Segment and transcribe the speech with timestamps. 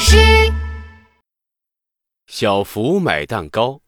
[0.00, 0.16] 师。
[2.26, 3.78] 小福买蛋糕。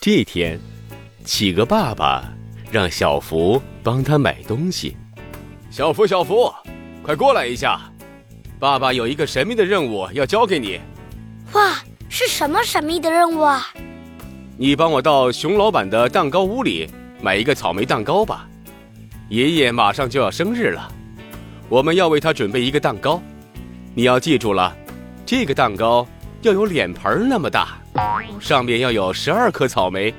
[0.00, 0.58] 这天，
[1.24, 2.24] 企鹅爸爸
[2.72, 4.96] 让小福帮他买东西。
[5.70, 6.52] 小福，小福，
[7.02, 7.80] 快过来一下，
[8.58, 10.80] 爸爸有一个神秘的任务要交给你。
[11.52, 11.76] 哇，
[12.08, 13.68] 是什么神秘的任务啊？
[14.56, 16.90] 你帮我到熊老板的蛋糕屋里
[17.22, 18.48] 买一个草莓蛋糕吧。
[19.28, 20.90] 爷爷马上就要生日了，
[21.68, 23.20] 我们要为他准备一个蛋糕。
[23.94, 24.74] 你要记住了，
[25.26, 26.06] 这个蛋糕
[26.42, 27.78] 要有脸盆那么大，
[28.40, 30.14] 上面要有十二颗草莓，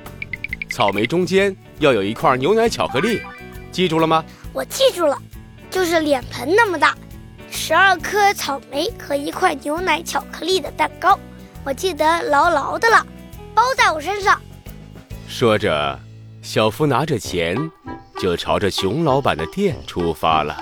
[0.70, 3.20] 草莓中间要有一块牛奶巧克力，
[3.72, 4.24] 记住了吗？
[4.52, 5.16] 我记住了，
[5.70, 6.96] 就是脸盆那么大，
[7.50, 11.18] 十二颗草莓和一块牛奶巧克力的蛋糕，
[11.64, 13.04] 我记得牢牢的了，
[13.54, 14.40] 包在我身上。
[15.26, 15.98] 说着，
[16.42, 17.56] 小夫拿着钱。
[18.20, 20.60] 就朝着熊老板的店出发了。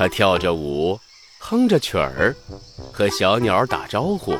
[0.00, 0.98] 他跳着舞，
[1.38, 2.34] 哼着曲儿，
[2.90, 4.34] 和小鸟打招呼，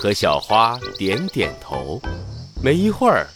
[0.00, 2.00] 和小花点点头。
[2.62, 3.26] 没一会儿，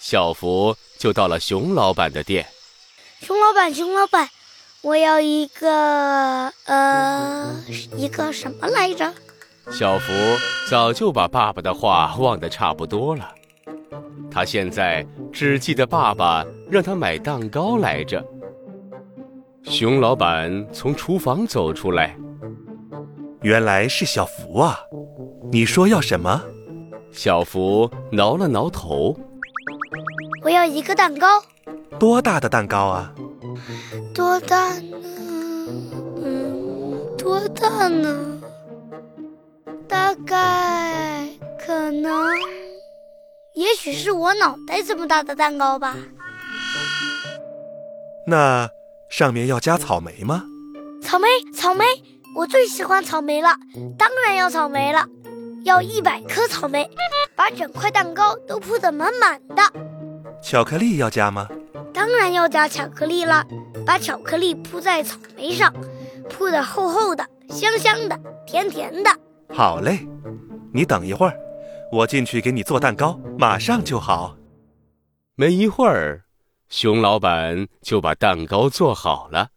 [0.00, 2.44] 小福就到了熊老板的店。
[3.20, 4.28] 熊老板，熊老板，
[4.80, 7.54] 我要一个呃，
[7.96, 9.14] 一个什么来着？
[9.70, 10.12] 小福
[10.68, 13.32] 早就把爸爸的话忘得差不多了。
[14.28, 18.20] 他现在只记得爸爸让他买蛋糕来着。
[19.62, 22.16] 熊老板从厨房走出来，
[23.42, 24.78] 原来是小福啊！
[25.52, 26.42] 你说要什么？
[27.12, 29.16] 小福挠了挠头，
[30.42, 31.42] 我要一个蛋糕。
[31.98, 33.12] 多大的蛋糕啊？
[34.14, 34.96] 多大呢？
[36.22, 38.40] 嗯，多大呢？
[39.86, 42.12] 大概可能。
[43.54, 45.96] 也许是我脑袋这么大的蛋糕吧。
[48.26, 48.70] 那
[49.10, 50.44] 上面要加草莓吗？
[51.02, 51.84] 草莓，草莓，
[52.36, 53.56] 我最喜欢草莓了，
[53.98, 55.04] 当然要草莓了，
[55.64, 56.88] 要一百颗草莓，
[57.34, 59.62] 把整块蛋糕都铺得满满的。
[60.40, 61.48] 巧克力要加吗？
[61.92, 63.44] 当然要加巧克力了，
[63.84, 65.74] 把巧克力铺在草莓上，
[66.28, 69.10] 铺得厚厚的，香香的，甜甜的。
[69.52, 70.06] 好嘞，
[70.72, 71.36] 你等一会儿。
[71.92, 74.36] 我进去给你做蛋糕，马上就好。
[75.34, 76.22] 没一会儿，
[76.70, 79.50] 熊老板就把蛋糕做好了。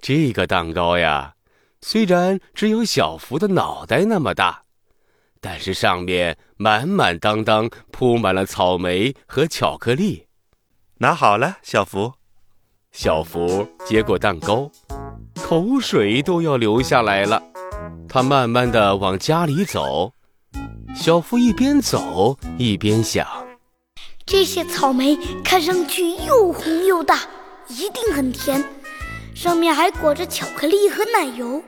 [0.00, 1.34] 这个蛋糕呀，
[1.82, 4.64] 虽然只有小福的脑袋那么大，
[5.40, 10.26] 但是上面满满当当铺满了草莓和巧克力。
[10.98, 12.14] 拿好了，小福。
[12.92, 14.70] 小福接过蛋糕，
[15.34, 17.42] 口水都要流下来了。
[18.08, 20.14] 他慢慢的往家里走。
[20.94, 23.45] 小福一边走一边想：
[24.26, 27.20] 这些草莓看上去又红又大，
[27.68, 28.62] 一定很甜，
[29.36, 31.62] 上面还裹着巧克力和奶油，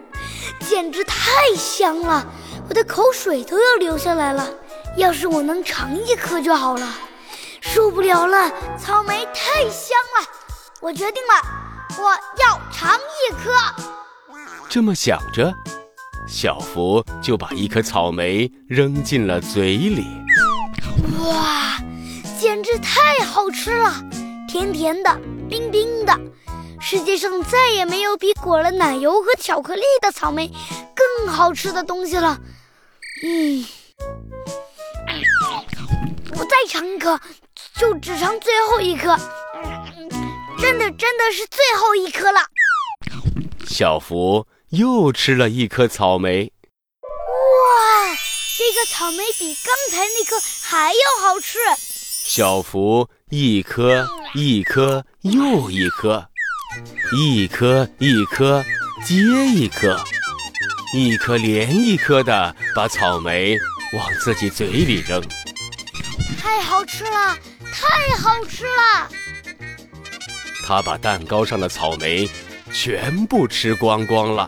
[0.59, 2.27] 简直太香了！
[2.69, 4.51] 我的口水都要流下来了。
[4.97, 6.99] 要是我能尝一颗就好了。
[7.61, 10.27] 受不了了，草莓太香了！
[10.81, 12.11] 我决定了，我
[12.43, 13.53] 要尝一颗。
[14.69, 15.55] 这么想着。
[16.27, 20.05] 小福就把一颗草莓扔进了嘴里。
[21.25, 21.68] 哇，
[22.39, 23.93] 简直太好吃了！
[24.49, 26.17] 甜甜的，冰冰的，
[26.81, 30.49] 世界上再也没有比裹了奶油和巧克力的草莓
[30.95, 32.39] 更好吃的东西了。
[33.25, 33.67] 嗯，
[36.39, 37.21] 我再尝一颗，
[37.77, 39.19] 就只尝最后一颗。
[40.61, 42.41] 真的，真的是最后一颗了。
[43.67, 44.47] 小福。
[44.71, 46.53] 又吃了一颗草莓，
[47.01, 47.09] 哇！
[48.59, 51.59] 这个草莓比刚才那颗还要好吃。
[52.29, 56.29] 小福一颗一颗又一颗，
[57.17, 58.63] 一颗一颗
[59.03, 59.99] 接一颗，
[60.95, 63.57] 一颗连一颗的把草莓
[63.95, 65.23] 往自己嘴里扔。
[66.39, 67.35] 太好吃了，
[67.73, 69.09] 太好吃了！
[70.67, 72.29] 他把蛋糕上的草莓。
[72.71, 74.47] 全部吃光光了，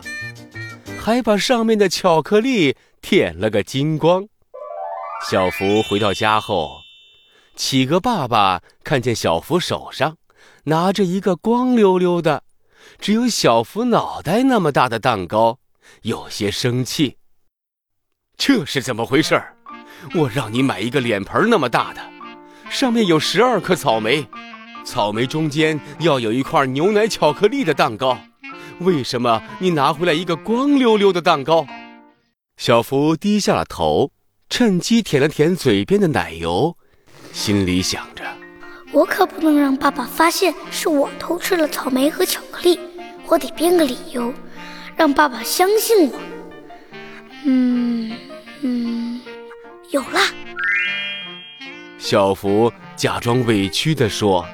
[0.99, 4.27] 还把上面的巧克力舔了个精光。
[5.27, 6.80] 小福回到家后，
[7.55, 10.17] 企鹅爸爸看见小福手上
[10.65, 12.43] 拿着一个光溜溜的、
[12.99, 15.59] 只有小福脑袋那么大的蛋糕，
[16.03, 17.17] 有些生气。
[18.37, 19.41] 这是怎么回事？
[20.15, 22.01] 我让你买一个脸盆那么大的，
[22.69, 24.27] 上面有十二颗草莓。
[24.83, 28.17] 草莓中间要有一块牛奶巧克力的蛋糕，
[28.79, 31.67] 为什么你拿回来一个光溜溜的蛋糕？
[32.57, 34.11] 小福低下了头，
[34.49, 36.77] 趁机舔了舔嘴边的奶油，
[37.31, 38.23] 心里想着：
[38.91, 42.79] 我可不能让爸爸发现是我偷吃了草莓和巧克力，
[43.27, 44.33] 我得编个理由，
[44.95, 46.19] 让爸爸相信我。
[47.45, 48.11] 嗯
[48.61, 49.21] 嗯，
[49.89, 50.19] 有了。
[51.97, 54.45] 小福假装委屈地说：“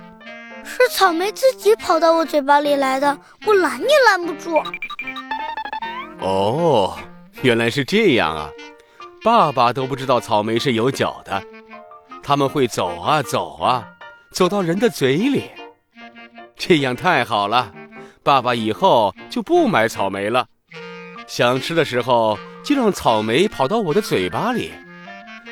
[0.63, 4.62] 是草莓自己跑到我嘴巴里来的，我拦也拦不住。”
[6.19, 6.97] 哦，
[7.41, 8.50] 原来是这样啊！
[9.24, 11.44] 爸爸都不知道草莓是有脚的，
[12.27, 13.88] 他们会走啊走啊，
[14.33, 15.50] 走到人的嘴里。
[16.57, 17.71] 这样太好了，
[18.21, 20.45] 爸爸以后就不买草莓了。
[21.25, 24.74] 想吃的时候就让草莓跑到我的嘴巴里。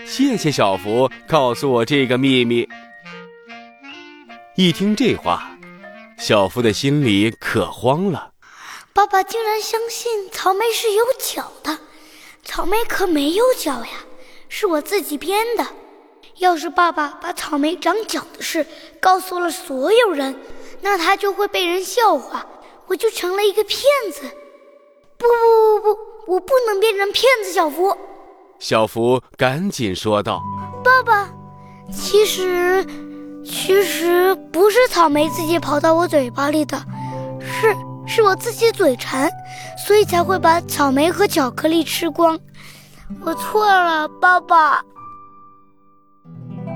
[0.05, 2.67] 谢谢小福告诉我这个秘密。
[4.57, 5.57] 一听这话，
[6.17, 8.31] 小福的心里可慌了。
[8.91, 11.79] 爸爸竟然相信草莓是有脚的，
[12.43, 14.03] 草莓可没有脚呀，
[14.49, 15.65] 是我自己编的。
[16.37, 18.65] 要是爸爸把草莓长脚的事
[18.99, 20.35] 告诉了所有人，
[20.81, 22.45] 那他就会被人笑话，
[22.87, 23.81] 我就成了一个骗
[24.13, 24.21] 子。
[25.17, 25.95] 不不不不
[26.25, 27.95] 不，我不能变成骗子，小福。
[28.59, 30.41] 小福赶紧说道
[30.83, 31.29] ：“爸爸，
[31.91, 32.85] 其实，
[33.45, 36.77] 其实不是草莓自己跑到我嘴巴里的，
[37.41, 37.75] 是。”
[38.07, 39.27] 是我自己嘴馋，
[39.87, 42.39] 所以才会把草莓和巧克力吃光。
[43.25, 44.79] 我错了，爸爸。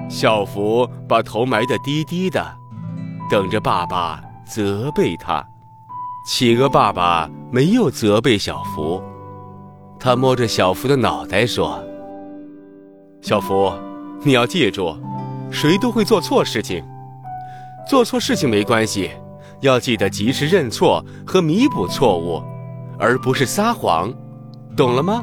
[0.10, 2.44] 小福把头埋得低低的，
[3.30, 5.46] 等着爸爸责备他。
[6.26, 9.02] 企鹅爸爸没有责备小福，
[10.00, 11.82] 他摸着小福的脑袋说
[13.22, 13.72] ：“小福，
[14.24, 14.98] 你要记住，
[15.52, 16.84] 谁都会做错事情，
[17.88, 19.12] 做错事情没关系。”
[19.62, 22.42] 要记得及时认错和弥补错误，
[22.98, 24.14] 而不是撒谎，
[24.74, 25.22] 懂了吗？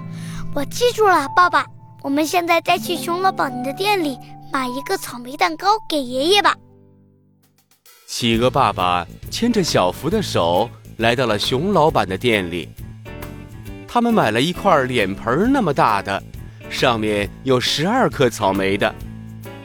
[0.55, 1.65] 我记住了，爸爸。
[2.03, 4.17] 我们现在再去熊老板的店里
[4.53, 6.55] 买一个草莓蛋糕给爷爷吧。
[8.07, 12.69] 企鹅爸爸牵着小福的手来到了熊老板的店里，
[13.89, 16.23] 他们买了一块脸盆那么大的，
[16.71, 18.95] 上面有十二颗草莓的，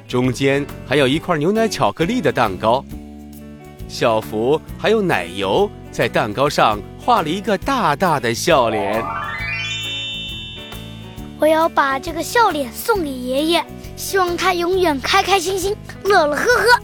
[0.07, 2.83] 中间还有一块牛奶巧克力的蛋糕。
[3.87, 9.03] 小福还有奶油在蛋糕上画了一个大大的笑脸。
[11.39, 13.65] 我要把这个笑脸送给爷爷，
[14.01, 16.81] 希望他永远开开心心、乐乐呵呵。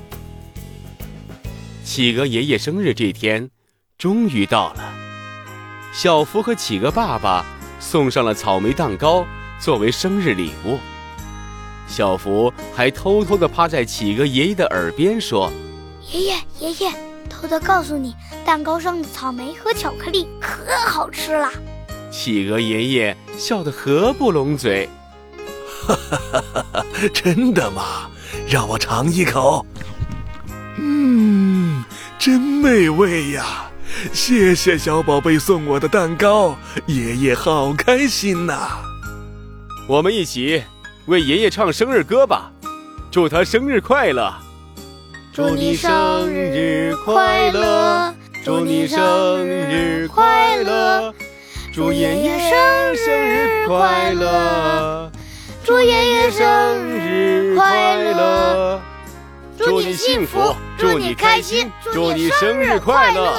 [1.83, 3.49] 企鹅爷爷生日这天
[3.97, 4.93] 终于到了，
[5.91, 7.43] 小福和企鹅爸爸
[7.79, 9.25] 送上了草莓蛋糕
[9.59, 10.77] 作为生日礼物。
[11.87, 15.51] 小福还偷偷地趴在企鹅爷爷的耳边说。
[16.11, 16.91] 爷爷，爷爷，
[17.27, 18.13] 偷偷告诉你，
[18.45, 21.51] 蛋糕上的草莓和巧克力可好吃了。
[22.11, 24.87] 企鹅爷爷笑得合不拢嘴。
[25.95, 26.85] 哈哈哈哈哈！
[27.13, 28.09] 真的吗？
[28.47, 29.65] 让我尝一口。
[30.77, 31.83] 嗯，
[32.19, 33.71] 真美味呀！
[34.13, 36.55] 谢谢小宝贝送我的蛋糕，
[36.85, 38.77] 爷爷好开心呐。
[39.87, 40.63] 我们一起
[41.05, 42.51] 为爷爷唱生日歌吧，
[43.09, 44.31] 祝他生日快乐。
[45.33, 48.13] 祝你生日快乐！
[48.43, 51.13] 祝你生日快乐！
[51.73, 55.11] 祝爷爷生日快乐！
[55.67, 58.81] 祝爷爷生日快乐！
[59.57, 63.37] 祝你幸福，祝你开心，祝你生日快乐！